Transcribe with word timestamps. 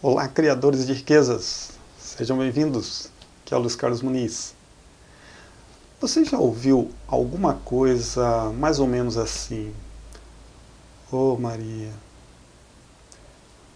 Olá, 0.00 0.28
criadores 0.28 0.86
de 0.86 0.92
riquezas! 0.92 1.70
Sejam 1.98 2.38
bem-vindos. 2.38 3.10
Aqui 3.42 3.52
é 3.52 3.56
o 3.56 3.60
Luiz 3.60 3.74
Carlos 3.74 4.00
Muniz. 4.00 4.54
Você 6.00 6.24
já 6.24 6.38
ouviu 6.38 6.92
alguma 7.08 7.54
coisa 7.54 8.52
mais 8.52 8.78
ou 8.78 8.86
menos 8.86 9.16
assim? 9.16 9.74
Ô 11.10 11.32
oh, 11.32 11.36
Maria, 11.36 11.92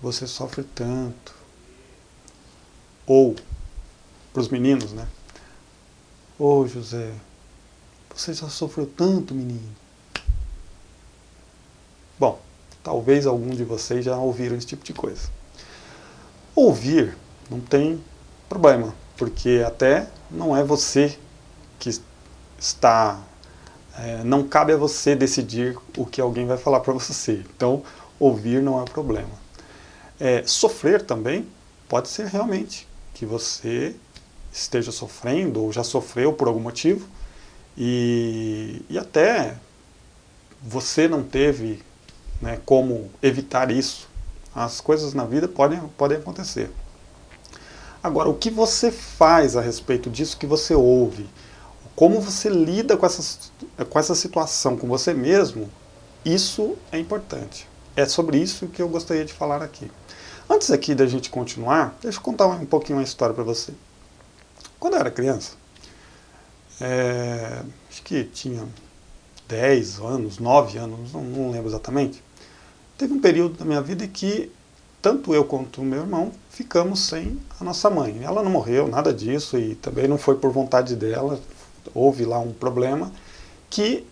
você 0.00 0.24
sofre 0.28 0.62
tanto. 0.62 1.34
Ou, 3.04 3.34
para 4.32 4.42
os 4.42 4.48
meninos, 4.48 4.92
né? 4.92 5.08
Ô 6.38 6.60
oh, 6.60 6.68
José, 6.68 7.12
você 8.14 8.32
já 8.32 8.48
sofreu 8.48 8.86
tanto, 8.86 9.34
menino. 9.34 9.74
Bom, 12.16 12.40
talvez 12.80 13.26
algum 13.26 13.50
de 13.50 13.64
vocês 13.64 14.04
já 14.04 14.16
ouviram 14.16 14.54
esse 14.54 14.68
tipo 14.68 14.84
de 14.84 14.92
coisa. 14.92 15.41
Ouvir 16.54 17.16
não 17.50 17.60
tem 17.60 18.02
problema, 18.48 18.94
porque 19.16 19.62
até 19.66 20.06
não 20.30 20.56
é 20.56 20.62
você 20.62 21.18
que 21.78 21.90
está. 22.58 23.20
É, 23.98 24.22
não 24.24 24.46
cabe 24.46 24.72
a 24.72 24.76
você 24.76 25.14
decidir 25.14 25.76
o 25.96 26.06
que 26.06 26.20
alguém 26.20 26.46
vai 26.46 26.56
falar 26.56 26.80
para 26.80 26.92
você. 26.92 27.42
Então, 27.56 27.82
ouvir 28.18 28.62
não 28.62 28.80
é 28.80 28.84
problema. 28.84 29.42
É, 30.20 30.42
sofrer 30.46 31.02
também 31.02 31.46
pode 31.88 32.08
ser 32.08 32.26
realmente 32.26 32.86
que 33.14 33.26
você 33.26 33.94
esteja 34.52 34.92
sofrendo 34.92 35.62
ou 35.62 35.72
já 35.72 35.82
sofreu 35.82 36.32
por 36.32 36.48
algum 36.48 36.60
motivo 36.60 37.08
e, 37.76 38.82
e 38.88 38.98
até 38.98 39.56
você 40.62 41.08
não 41.08 41.22
teve 41.22 41.82
né, 42.40 42.60
como 42.64 43.10
evitar 43.22 43.70
isso 43.70 44.08
as 44.54 44.80
coisas 44.80 45.14
na 45.14 45.24
vida 45.24 45.48
podem, 45.48 45.80
podem 45.96 46.18
acontecer. 46.18 46.70
Agora, 48.02 48.28
o 48.28 48.34
que 48.34 48.50
você 48.50 48.90
faz 48.90 49.56
a 49.56 49.60
respeito 49.60 50.10
disso 50.10 50.36
que 50.36 50.46
você 50.46 50.74
ouve? 50.74 51.28
Como 51.94 52.20
você 52.20 52.48
lida 52.48 52.96
com 52.96 53.06
essa, 53.06 53.38
com 53.88 53.98
essa 53.98 54.14
situação 54.14 54.76
com 54.76 54.88
você 54.88 55.14
mesmo? 55.14 55.70
Isso 56.24 56.76
é 56.90 56.98
importante. 56.98 57.68
É 57.94 58.06
sobre 58.06 58.38
isso 58.38 58.66
que 58.68 58.82
eu 58.82 58.88
gostaria 58.88 59.24
de 59.24 59.32
falar 59.32 59.62
aqui. 59.62 59.90
Antes 60.48 60.70
aqui 60.70 60.94
da 60.94 61.06
gente 61.06 61.30
continuar, 61.30 61.96
deixa 62.02 62.18
eu 62.18 62.22
contar 62.22 62.46
um 62.46 62.66
pouquinho 62.66 62.98
uma 62.98 63.04
história 63.04 63.34
para 63.34 63.44
você. 63.44 63.72
Quando 64.78 64.94
eu 64.94 65.00
era 65.00 65.10
criança, 65.10 65.52
é, 66.80 67.62
acho 67.88 68.02
que 68.02 68.24
tinha 68.24 68.66
10 69.48 70.00
anos, 70.00 70.38
9 70.38 70.78
anos, 70.78 71.12
não, 71.12 71.22
não 71.22 71.50
lembro 71.50 71.68
exatamente, 71.68 72.22
Teve 73.02 73.14
um 73.14 73.20
período 73.20 73.58
da 73.58 73.64
minha 73.64 73.82
vida 73.82 74.06
que 74.06 74.48
tanto 75.02 75.34
eu 75.34 75.44
quanto 75.44 75.82
meu 75.82 76.02
irmão 76.02 76.30
ficamos 76.50 77.00
sem 77.00 77.36
a 77.58 77.64
nossa 77.64 77.90
mãe. 77.90 78.22
Ela 78.22 78.44
não 78.44 78.50
morreu, 78.52 78.86
nada 78.86 79.12
disso, 79.12 79.58
e 79.58 79.74
também 79.74 80.06
não 80.06 80.16
foi 80.16 80.36
por 80.36 80.52
vontade 80.52 80.94
dela, 80.94 81.40
houve 81.92 82.24
lá 82.24 82.38
um 82.38 82.52
problema, 82.52 83.10
que 83.68 84.06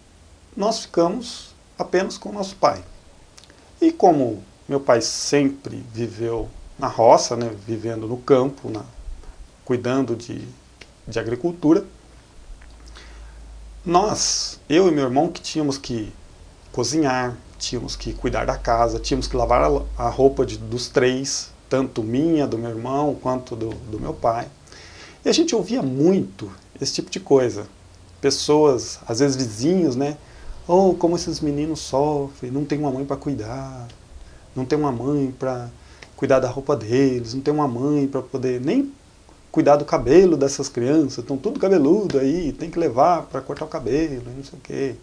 nós 0.56 0.80
ficamos 0.80 1.55
apenas 1.78 2.18
com 2.18 2.30
o 2.30 2.33
nosso 2.33 2.56
pai. 2.56 2.83
E 3.80 3.92
como 3.92 4.42
meu 4.68 4.80
pai 4.80 5.00
sempre 5.00 5.86
viveu 5.94 6.48
na 6.77 6.88
roça, 6.88 7.36
né, 7.36 7.48
vivendo 7.64 8.08
no 8.08 8.16
campo, 8.16 8.68
na, 8.68 8.83
cuidando 9.64 10.16
de, 10.16 10.44
de 11.06 11.20
agricultura, 11.20 11.84
nós, 13.86 14.58
eu 14.68 14.88
e 14.88 14.91
meu 14.91 15.05
irmão, 15.05 15.28
que 15.30 15.41
tínhamos 15.41 15.78
que 15.78 16.12
cozinhar, 16.72 17.36
tínhamos 17.61 17.94
que 17.94 18.12
cuidar 18.14 18.47
da 18.47 18.56
casa, 18.56 18.98
tínhamos 18.98 19.28
que 19.28 19.36
lavar 19.36 19.70
a 19.97 20.08
roupa 20.08 20.44
de, 20.44 20.56
dos 20.56 20.89
três, 20.89 21.50
tanto 21.69 22.02
minha, 22.02 22.47
do 22.47 22.58
meu 22.58 22.70
irmão, 22.70 23.14
quanto 23.20 23.55
do, 23.55 23.69
do 23.91 24.00
meu 24.00 24.14
pai. 24.14 24.48
E 25.25 25.28
a 25.28 25.33
gente 25.33 25.55
ouvia 25.55 25.83
muito 25.83 26.50
esse 26.80 26.94
tipo 26.94 27.11
de 27.11 27.20
coisa. 27.20 27.67
Pessoas, 28.20 28.98
às 29.06 29.20
vezes 29.20 29.36
vizinhos, 29.36 29.95
né? 29.95 30.17
Oh, 30.67 30.95
como 30.95 31.17
esses 31.17 31.40
meninos 31.40 31.80
sofrem, 31.80 32.51
não 32.51 32.64
tem 32.64 32.79
uma 32.79 32.90
mãe 32.90 33.05
para 33.05 33.17
cuidar, 33.17 33.86
não 34.56 34.64
tem 34.64 34.79
uma 34.79 34.92
mãe 34.92 35.35
para 35.39 35.68
cuidar 36.17 36.40
da 36.40 36.48
roupa 36.48 36.77
deles, 36.77 37.35
não 37.35 37.42
tem 37.42 37.52
uma 37.52 37.68
mãe 37.68 38.06
para 38.06 38.23
poder 38.23 38.61
nem 38.61 38.92
cuidar 39.51 39.77
do 39.77 39.85
cabelo 39.85 40.36
dessas 40.36 40.68
crianças, 40.68 41.18
estão 41.18 41.36
tudo 41.36 41.58
cabeludo 41.58 42.18
aí, 42.18 42.52
tem 42.52 42.70
que 42.70 42.79
levar 42.79 43.23
para 43.23 43.40
cortar 43.40 43.64
o 43.64 43.68
cabelo, 43.68 44.24
não 44.36 44.45
sei 44.45 44.58
o 44.58 44.62
quê. 44.62 44.95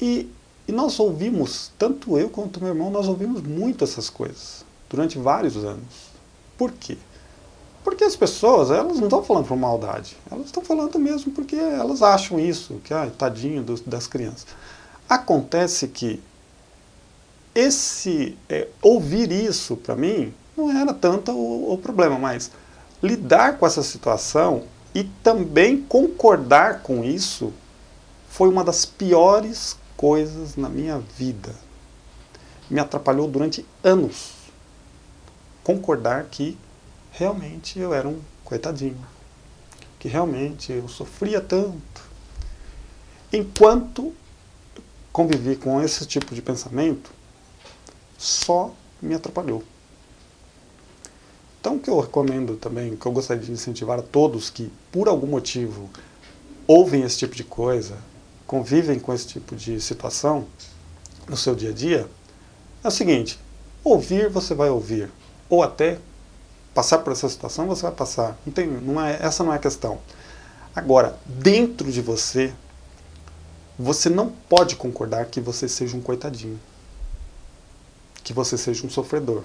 E 0.00 0.30
e 0.70 0.72
nós 0.72 1.00
ouvimos, 1.00 1.72
tanto 1.76 2.16
eu 2.16 2.30
quanto 2.30 2.60
meu 2.60 2.68
irmão, 2.68 2.92
nós 2.92 3.08
ouvimos 3.08 3.42
muito 3.42 3.82
essas 3.82 4.08
coisas 4.08 4.64
durante 4.88 5.18
vários 5.18 5.56
anos. 5.56 6.12
Por 6.56 6.70
quê? 6.70 6.96
Porque 7.82 8.04
as 8.04 8.14
pessoas, 8.14 8.70
elas 8.70 8.98
não 8.98 9.08
estão 9.08 9.20
falando 9.20 9.48
por 9.48 9.56
maldade. 9.56 10.16
Elas 10.30 10.46
estão 10.46 10.62
falando 10.62 10.96
mesmo 10.96 11.32
porque 11.32 11.56
elas 11.56 12.02
acham 12.02 12.38
isso, 12.38 12.80
que, 12.84 12.94
ah, 12.94 13.10
tadinho 13.18 13.64
dos, 13.64 13.80
das 13.80 14.06
crianças. 14.06 14.46
Acontece 15.08 15.88
que 15.88 16.22
esse 17.52 18.38
é, 18.48 18.68
ouvir 18.80 19.32
isso 19.32 19.74
para 19.76 19.96
mim 19.96 20.32
não 20.56 20.70
era 20.70 20.94
tanto 20.94 21.32
o, 21.32 21.72
o 21.72 21.78
problema, 21.78 22.16
mas 22.16 22.48
lidar 23.02 23.58
com 23.58 23.66
essa 23.66 23.82
situação 23.82 24.62
e 24.94 25.02
também 25.02 25.82
concordar 25.82 26.80
com 26.82 27.02
isso 27.02 27.52
foi 28.28 28.48
uma 28.48 28.62
das 28.62 28.84
piores 28.84 29.76
coisas 30.00 30.56
na 30.56 30.70
minha 30.70 30.98
vida. 30.98 31.54
Me 32.70 32.80
atrapalhou 32.80 33.28
durante 33.28 33.66
anos 33.84 34.32
concordar 35.62 36.24
que 36.24 36.56
realmente 37.12 37.78
eu 37.78 37.92
era 37.92 38.08
um 38.08 38.18
coitadinho. 38.42 39.06
Que 39.98 40.08
realmente 40.08 40.72
eu 40.72 40.88
sofria 40.88 41.38
tanto. 41.38 42.00
Enquanto 43.30 44.14
convivi 45.12 45.54
com 45.54 45.82
esse 45.82 46.06
tipo 46.06 46.34
de 46.34 46.40
pensamento, 46.40 47.10
só 48.16 48.74
me 49.02 49.14
atrapalhou. 49.14 49.62
Então, 51.60 51.76
o 51.76 51.78
que 51.78 51.90
eu 51.90 52.00
recomendo 52.00 52.56
também, 52.56 52.96
que 52.96 53.04
eu 53.04 53.12
gostaria 53.12 53.42
de 53.42 53.52
incentivar 53.52 53.98
a 53.98 54.02
todos 54.02 54.48
que, 54.48 54.72
por 54.90 55.08
algum 55.08 55.26
motivo, 55.26 55.90
ouvem 56.66 57.02
esse 57.02 57.18
tipo 57.18 57.36
de 57.36 57.44
coisa, 57.44 57.98
convivem 58.50 58.98
com 58.98 59.14
esse 59.14 59.28
tipo 59.28 59.54
de 59.54 59.80
situação 59.80 60.44
no 61.28 61.36
seu 61.36 61.54
dia 61.54 61.70
a 61.70 61.72
dia, 61.72 62.10
é 62.82 62.88
o 62.88 62.90
seguinte: 62.90 63.38
ouvir 63.84 64.28
você 64.28 64.56
vai 64.56 64.68
ouvir, 64.68 65.08
ou 65.48 65.62
até 65.62 66.00
passar 66.74 66.98
por 66.98 67.12
essa 67.12 67.28
situação 67.28 67.68
você 67.68 67.82
vai 67.82 67.92
passar. 67.92 68.36
Não 68.44 68.52
tem, 68.52 68.66
não 68.66 69.00
é, 69.00 69.16
essa 69.22 69.44
não 69.44 69.52
é 69.52 69.56
a 69.56 69.60
questão. 69.60 70.00
Agora, 70.74 71.16
dentro 71.24 71.92
de 71.92 72.02
você, 72.02 72.52
você 73.78 74.08
não 74.08 74.30
pode 74.48 74.74
concordar 74.74 75.26
que 75.26 75.40
você 75.40 75.68
seja 75.68 75.96
um 75.96 76.00
coitadinho, 76.00 76.58
que 78.24 78.32
você 78.32 78.58
seja 78.58 78.84
um 78.84 78.90
sofredor. 78.90 79.44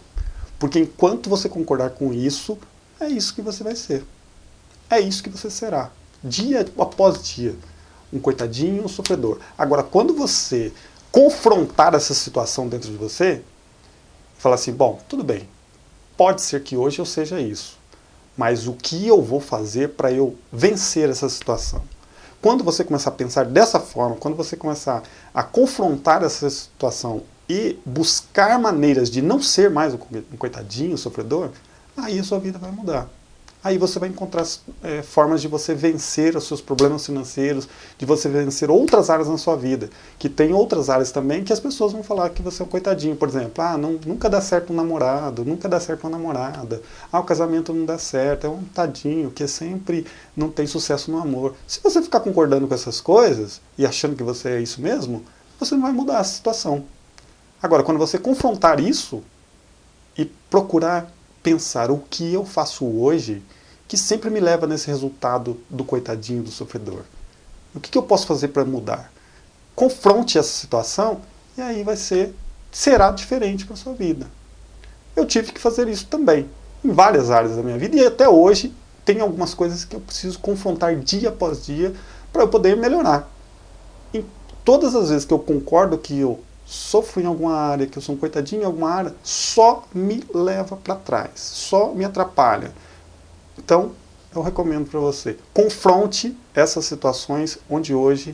Porque 0.57 0.79
enquanto 0.79 1.29
você 1.29 1.47
concordar 1.47 1.91
com 1.91 2.11
isso, 2.11 2.57
é 2.99 3.07
isso 3.07 3.35
que 3.35 3.41
você 3.43 3.63
vai 3.63 3.75
ser. 3.75 4.03
É 4.89 4.99
isso 4.99 5.21
que 5.21 5.29
você 5.29 5.51
será, 5.51 5.91
dia 6.23 6.65
após 6.79 7.21
dia 7.21 7.55
um 8.15 8.19
coitadinho, 8.19 8.85
um 8.85 8.87
sofredor. 8.87 9.39
Agora, 9.57 9.83
quando 9.83 10.13
você 10.13 10.71
confrontar 11.11 11.93
essa 11.93 12.13
situação 12.13 12.67
dentro 12.67 12.89
de 12.89 12.97
você, 12.97 13.41
falar 14.37 14.55
assim, 14.55 14.71
bom, 14.71 14.99
tudo 15.07 15.23
bem, 15.23 15.47
pode 16.17 16.41
ser 16.41 16.63
que 16.63 16.77
hoje 16.77 16.99
eu 16.99 17.05
seja 17.05 17.39
isso, 17.39 17.77
mas 18.37 18.67
o 18.67 18.73
que 18.73 19.07
eu 19.07 19.21
vou 19.21 19.39
fazer 19.39 19.89
para 19.89 20.11
eu 20.11 20.35
vencer 20.51 21.09
essa 21.09 21.29
situação? 21.29 21.81
Quando 22.41 22.63
você 22.63 22.83
começar 22.83 23.09
a 23.09 23.13
pensar 23.13 23.45
dessa 23.45 23.79
forma, 23.79 24.15
quando 24.17 24.35
você 24.35 24.55
começar 24.55 25.03
a 25.33 25.41
confrontar 25.41 26.23
essa 26.23 26.49
situação 26.49 27.23
e 27.49 27.77
buscar 27.85 28.59
maneiras 28.59 29.09
de 29.09 29.21
não 29.21 29.41
ser 29.41 29.69
mais 29.69 29.93
um 29.93 30.37
coitadinho, 30.37 30.93
um 30.93 30.97
sofredor, 30.97 31.49
aí 31.97 32.19
a 32.19 32.23
sua 32.23 32.39
vida 32.39 32.59
vai 32.59 32.71
mudar 32.71 33.09
aí 33.65 33.79
você 33.79 33.97
vai 33.97 34.09
encontrar 34.09 34.45
é, 34.83 35.01
formas 35.01 35.41
de 35.41 35.47
você 35.47 35.73
vencer 35.73 36.37
os 36.37 36.43
seus 36.43 36.61
problemas 36.61 37.03
financeiros, 37.03 37.67
de 37.97 38.05
você 38.05 38.29
vencer 38.29 38.69
outras 38.69 39.09
áreas 39.09 39.27
na 39.27 39.39
sua 39.39 39.55
vida, 39.55 39.89
que 40.19 40.29
tem 40.29 40.53
outras 40.53 40.87
áreas 40.87 41.11
também 41.11 41.43
que 41.43 41.51
as 41.51 41.59
pessoas 41.59 41.91
vão 41.91 42.03
falar 42.03 42.29
que 42.29 42.43
você 42.43 42.61
é 42.61 42.65
um 42.65 42.69
coitadinho, 42.69 43.15
por 43.15 43.27
exemplo, 43.27 43.63
ah, 43.63 43.75
não, 43.75 43.93
nunca 44.05 44.29
dá 44.29 44.39
certo 44.39 44.71
um 44.71 44.75
namorado, 44.75 45.43
nunca 45.43 45.67
dá 45.67 45.79
certo 45.79 46.03
uma 46.03 46.11
namorada, 46.11 46.79
ah, 47.11 47.19
o 47.19 47.23
casamento 47.23 47.73
não 47.73 47.85
dá 47.85 47.97
certo, 47.97 48.45
é 48.45 48.49
um 48.51 48.63
tadinho 48.65 49.31
que 49.31 49.47
sempre 49.47 50.05
não 50.37 50.51
tem 50.51 50.67
sucesso 50.67 51.09
no 51.09 51.17
amor. 51.17 51.55
Se 51.65 51.81
você 51.81 52.03
ficar 52.03 52.19
concordando 52.19 52.67
com 52.67 52.75
essas 52.75 53.01
coisas 53.01 53.59
e 53.79 53.83
achando 53.83 54.15
que 54.15 54.21
você 54.21 54.49
é 54.49 54.61
isso 54.61 54.79
mesmo, 54.79 55.23
você 55.59 55.73
não 55.73 55.81
vai 55.81 55.91
mudar 55.91 56.19
a 56.19 56.23
situação. 56.23 56.85
Agora, 57.63 57.81
quando 57.81 57.97
você 57.97 58.19
confrontar 58.19 58.79
isso 58.79 59.23
e 60.15 60.23
procurar 60.23 61.11
pensar 61.45 61.91
o 61.91 61.99
que 62.09 62.33
eu 62.33 62.43
faço 62.43 62.83
hoje 62.85 63.43
que 63.87 63.97
sempre 63.97 64.29
me 64.29 64.39
leva 64.39 64.65
nesse 64.65 64.87
resultado 64.87 65.59
do 65.69 65.83
coitadinho, 65.83 66.43
do 66.43 66.51
sofredor. 66.51 67.01
O 67.73 67.79
que, 67.79 67.89
que 67.89 67.97
eu 67.97 68.03
posso 68.03 68.25
fazer 68.25 68.49
para 68.49 68.65
mudar? 68.65 69.11
Confronte 69.75 70.37
essa 70.37 70.49
situação 70.49 71.21
e 71.57 71.61
aí 71.61 71.83
vai 71.83 71.95
ser 71.95 72.33
será 72.71 73.09
diferente 73.11 73.65
para 73.65 73.75
sua 73.75 73.93
vida. 73.93 74.27
eu 75.15 75.25
tive 75.25 75.53
que 75.53 75.61
fazer 75.61 75.87
isso 75.87 76.07
também, 76.07 76.49
em 76.83 76.91
várias 76.91 77.31
áreas 77.31 77.55
da 77.55 77.63
minha 77.63 77.77
vida, 77.77 77.95
e 77.95 78.05
até 78.05 78.27
hoje 78.27 78.73
tem 79.05 79.21
algumas 79.21 79.53
coisas 79.53 79.85
que 79.85 79.95
eu 79.95 80.01
preciso 80.01 80.39
confrontar 80.39 80.93
dia 80.97 81.29
após 81.29 81.65
dia 81.65 81.93
para 82.33 82.41
eu 82.43 82.49
poder 82.49 82.75
melhorar. 82.75 83.31
E 84.13 84.25
todas 84.65 84.93
as 84.93 85.09
vezes 85.09 85.23
que 85.23 85.33
eu 85.33 85.39
concordo 85.39 85.97
que 85.97 86.19
eu 86.19 86.41
sofro 86.65 87.21
em 87.21 87.25
alguma 87.25 87.55
área, 87.55 87.87
que 87.87 87.97
eu 87.97 88.01
sou 88.01 88.15
um 88.15 88.17
coitadinho 88.17 88.63
em 88.63 88.65
alguma 88.65 88.89
área, 88.89 89.15
só 89.23 89.85
me 89.93 90.21
leva 90.33 90.75
para 90.75 90.95
trás, 90.95 91.31
só 91.35 91.93
me 91.93 92.03
atrapalha. 92.03 92.73
Então, 93.65 93.93
eu 94.35 94.43
recomendo 94.43 94.87
para 94.87 94.99
você, 94.99 95.39
confronte 95.51 96.37
essas 96.53 96.85
situações 96.85 97.57
onde 97.67 97.95
hoje 97.95 98.33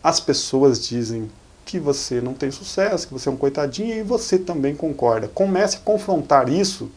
as 0.00 0.20
pessoas 0.20 0.86
dizem 0.86 1.28
que 1.64 1.80
você 1.80 2.20
não 2.20 2.32
tem 2.32 2.52
sucesso, 2.52 3.08
que 3.08 3.12
você 3.12 3.28
é 3.28 3.32
um 3.32 3.36
coitadinho 3.36 3.92
e 3.92 4.04
você 4.04 4.38
também 4.38 4.76
concorda. 4.76 5.26
Comece 5.26 5.78
a 5.78 5.80
confrontar 5.80 6.48
isso 6.48 6.88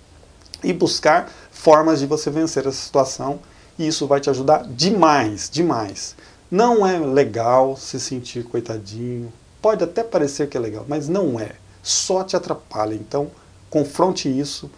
e 0.64 0.72
buscar 0.72 1.28
formas 1.52 2.00
de 2.00 2.06
você 2.06 2.30
vencer 2.30 2.68
essa 2.68 2.78
situação 2.78 3.40
e 3.80 3.88
isso 3.88 4.06
vai 4.06 4.22
te 4.22 4.30
ajudar 4.30 4.64
demais, 4.68 5.50
demais. 5.50 6.16
Não 6.52 6.86
é 6.86 7.00
legal 7.00 7.76
se 7.76 8.00
sentir 8.00 8.44
coitadinho, 8.44 9.34
pode 9.60 9.84
até 9.84 10.04
parecer 10.04 10.48
que 10.48 10.56
é 10.56 10.60
legal, 10.60 10.86
mas 10.88 11.10
não 11.10 11.40
é. 11.40 11.54
Só 11.82 12.24
te 12.24 12.36
atrapalha. 12.36 12.94
Então, 12.94 13.32
confronte 13.72 14.30
isso, 14.30 14.70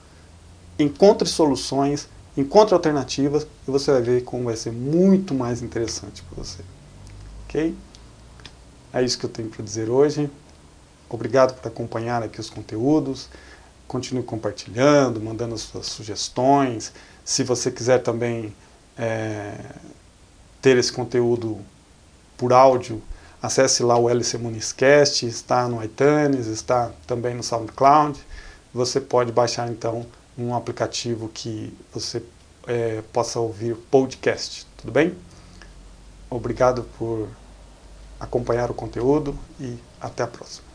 encontre 0.80 1.28
soluções, 1.28 2.08
encontre 2.36 2.74
alternativas 2.74 3.44
e 3.68 3.72
você 3.72 3.92
vai 3.92 4.02
ver 4.02 4.24
como 4.24 4.46
vai 4.46 4.56
ser 4.56 4.72
muito 4.72 5.34
mais 5.34 5.62
interessante 5.62 6.24
para 6.24 6.44
você. 6.44 6.64
Ok? 7.46 7.76
É 8.92 9.02
isso 9.02 9.18
que 9.18 9.26
eu 9.26 9.30
tenho 9.30 9.50
para 9.50 9.64
dizer 9.64 9.90
hoje. 9.90 10.30
Obrigado 11.10 11.54
por 11.54 11.68
acompanhar 11.68 12.24
aqui 12.24 12.40
os 12.40 12.50
conteúdos. 12.50 13.30
Continue 13.88 14.24
compartilhando, 14.24 15.22
mandando 15.22 15.54
as 15.54 15.62
suas 15.62 15.86
sugestões. 15.86 16.92
Se 17.24 17.44
você 17.44 17.70
quiser 17.70 18.00
também 18.00 18.56
é, 18.98 19.56
ter 20.62 20.78
esse 20.78 20.92
conteúdo 20.92 21.60
por 22.38 22.52
áudio, 22.52 23.02
acesse 23.42 23.84
lá 23.84 23.98
o 23.98 24.10
LC 24.10 24.38
Muniscast, 24.38 25.26
está 25.26 25.68
no 25.68 25.84
iTunes, 25.84 26.48
está 26.48 26.92
também 27.06 27.36
no 27.36 27.44
SoundCloud. 27.44 28.20
Você 28.74 29.00
pode 29.00 29.32
baixar 29.32 29.70
então 29.70 30.06
um 30.38 30.56
aplicativo 30.56 31.30
que 31.30 31.76
você 31.94 32.24
é, 32.68 33.02
possa 33.14 33.40
ouvir 33.40 33.76
podcast, 33.76 34.66
tudo 34.78 34.92
bem? 34.92 35.16
Obrigado 36.30 36.84
por 36.98 37.30
acompanhar 38.20 38.72
o 38.72 38.74
conteúdo 38.74 39.38
e 39.60 39.78
até 40.00 40.24
a 40.24 40.28
próxima. 40.28 40.73